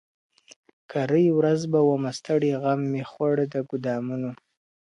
[0.91, 4.31] کرۍ ورځ به ومه ستړی غم مي خوړ د ګودامونو.